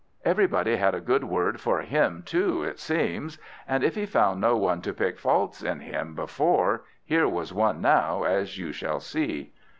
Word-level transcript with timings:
Everybody 0.25 0.77
had 0.77 0.95
a 0.95 0.99
good 0.99 1.23
word 1.25 1.61
for 1.61 1.81
him 1.83 2.23
too, 2.25 2.63
it 2.63 2.79
seems; 2.79 3.37
but 3.69 3.83
if 3.83 3.93
he 3.93 4.07
found 4.07 4.41
no 4.41 4.57
one 4.57 4.81
to 4.81 4.95
pick 4.95 5.19
faults 5.19 5.61
in 5.61 5.79
him 5.79 6.15
before, 6.15 6.85
here 7.05 7.27
was 7.27 7.53
one 7.53 7.81
now, 7.81 8.23
as 8.23 8.57
you 8.57 8.71
shall 8.71 8.99
see. 8.99 9.53